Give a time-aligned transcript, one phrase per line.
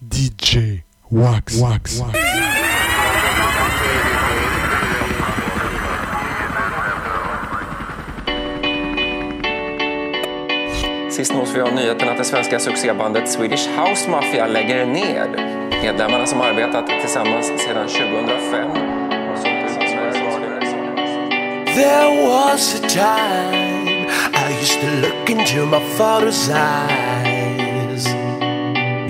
[0.00, 1.60] DJ Wax.
[1.60, 2.00] Wax.
[2.00, 2.12] Wax.
[11.10, 15.56] Sist nås vi av nyheten att det svenska succébandet Swedish House Mafia lägger ner.
[15.82, 18.70] Medlemmarna som arbetat tillsammans sedan 2005
[21.74, 27.25] There was a time I used to look into my father's eyes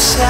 [0.00, 0.29] outside.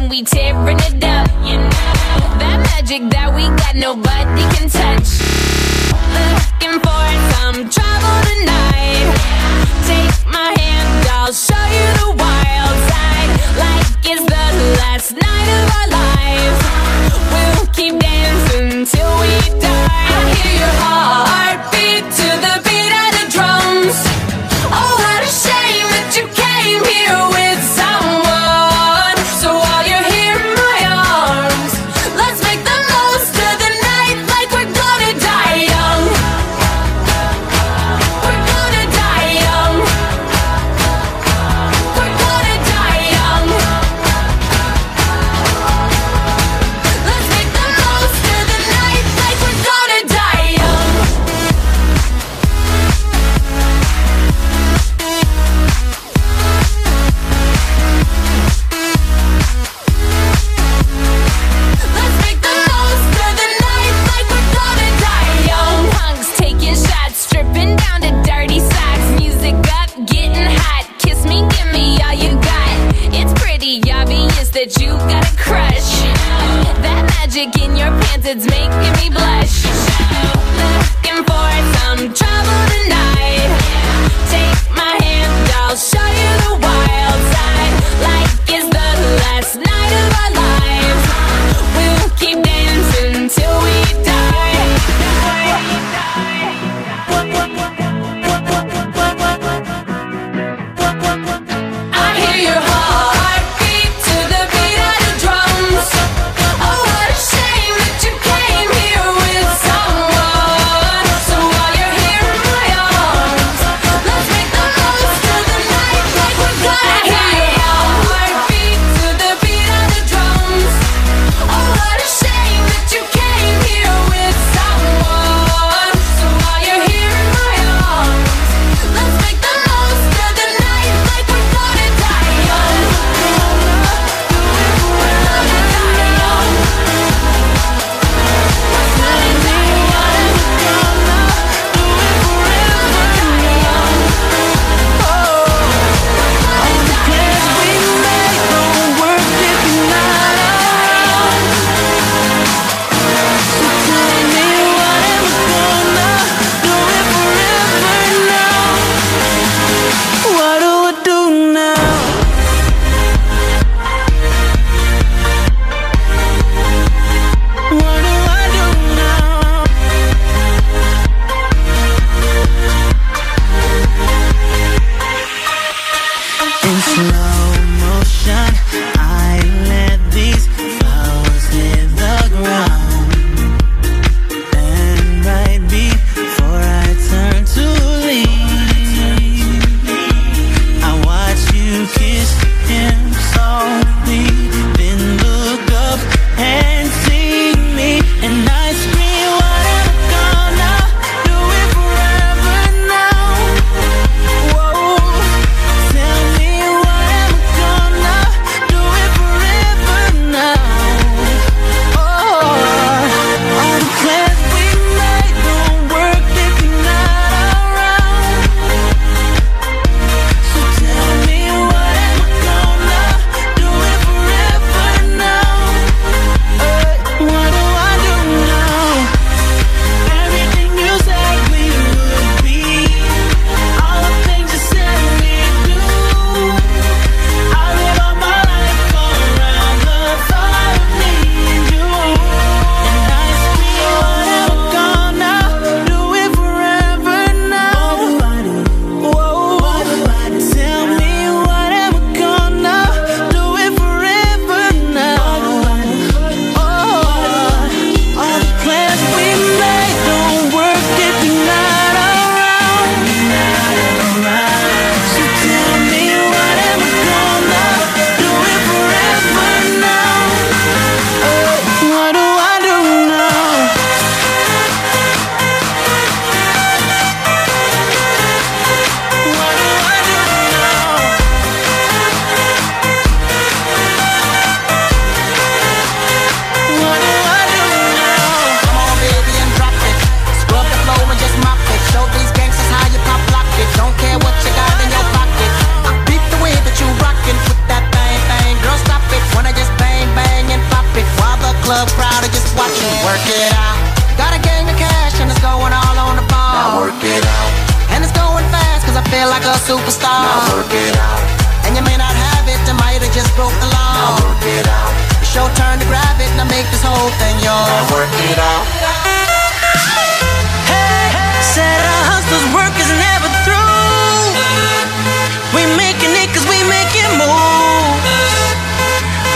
[0.00, 1.28] when we tearing it up.
[1.44, 1.90] You know
[2.40, 5.08] that magic that we got, nobody can touch.
[6.14, 7.04] Looking for
[7.34, 9.06] some trouble tonight.
[9.86, 13.30] Take my hand, I'll show you the wild side.
[13.62, 14.46] Like it's the
[14.82, 16.58] last night of our lives.
[17.32, 19.32] We'll keep dancing till we
[19.62, 20.06] die.
[20.10, 22.33] I hear your heartbeat too.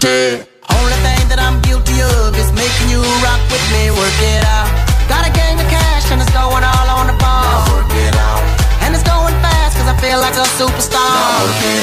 [0.00, 0.44] guilty.
[0.72, 4.68] Only thing that I'm guilty of is making you rock with me, work it out.
[5.08, 7.44] Got a gang of cash and it's going all on the ball.
[7.44, 8.42] Now work it out.
[8.80, 11.04] And it's going fast cause I feel like a superstar.
[11.04, 11.79] Now work it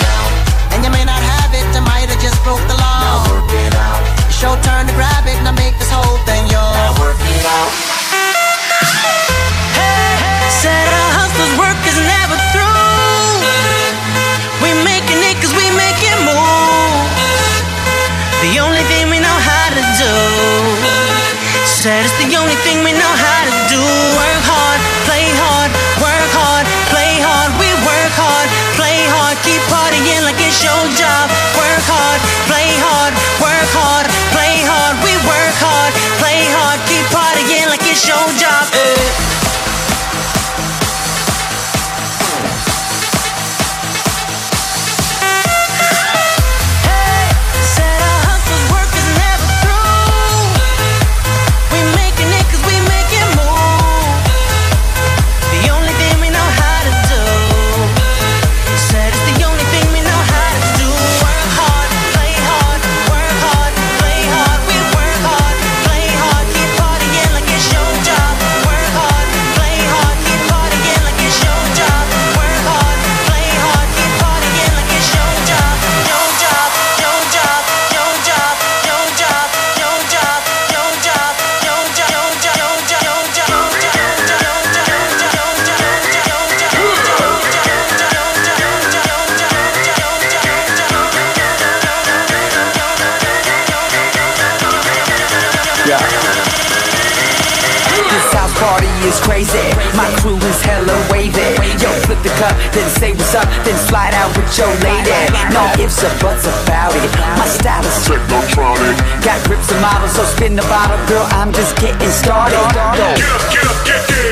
[106.27, 107.07] what's about it?
[107.39, 108.99] My style is technotronic.
[109.23, 111.23] Got grips and models, so spin the bottle, girl.
[111.39, 112.59] I'm just getting started.
[112.59, 114.27] Get up, get up, get get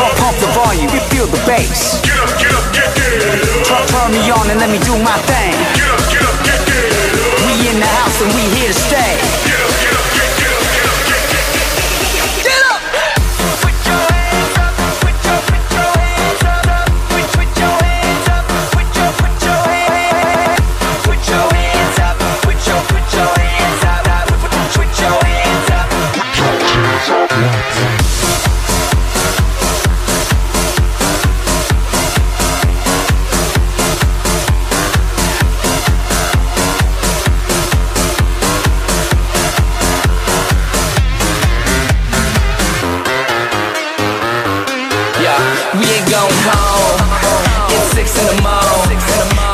[0.00, 0.16] up.
[0.16, 2.00] Pump, the volume, you feel the bass.
[2.00, 3.84] Get up, get up, get get up.
[3.92, 5.52] Turn me on and let me do my thing.
[5.76, 7.44] Get up, get up, get get up.
[7.44, 9.53] We in the house and we here to stay.
[46.34, 48.98] It's six in the morning.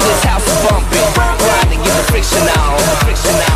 [0.00, 1.04] This house is bumping.
[1.16, 3.49] Riding, get the friction on.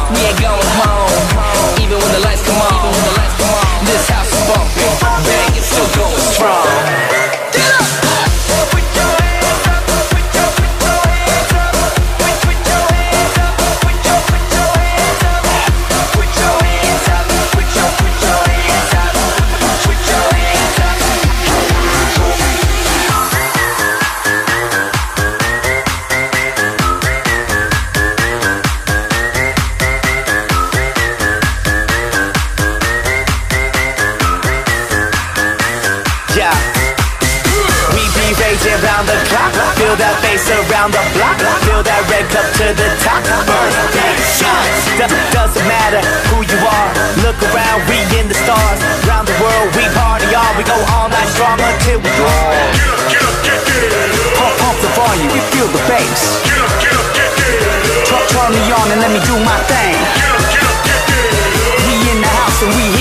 [51.34, 52.54] drama till we all
[54.38, 56.38] pump, pump the volume feel the bass.
[58.06, 59.98] Turn, turn me on and let me do my thing.
[61.86, 62.93] We in the house and we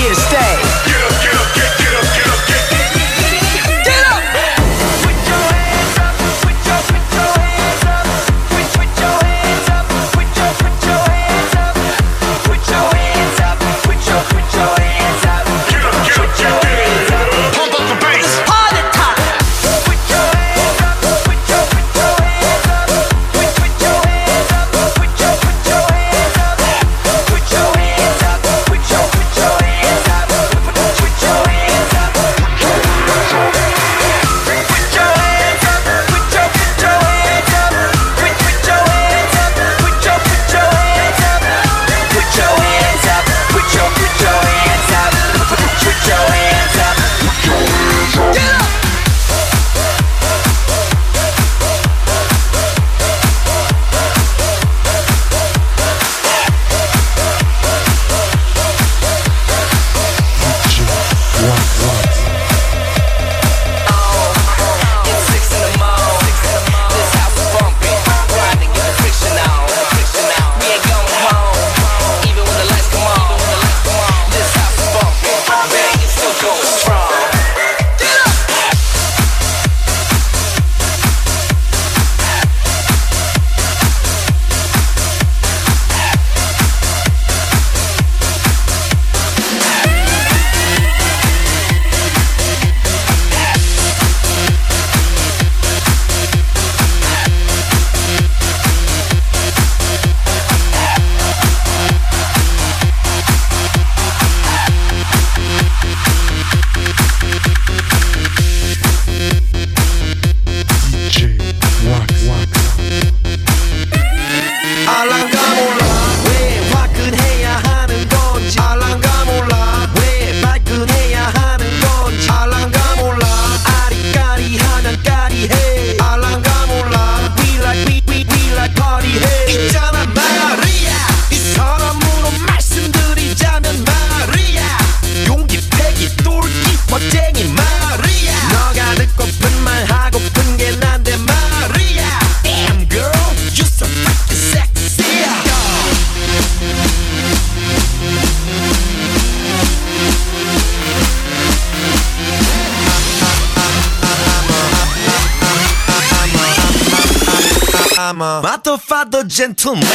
[158.06, 159.88] I'm a motherfucker gentleman.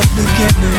[0.00, 0.77] The beginning.